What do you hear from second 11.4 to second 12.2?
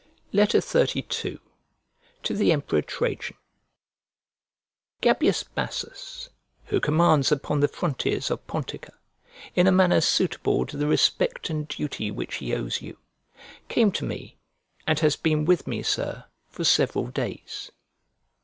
and duty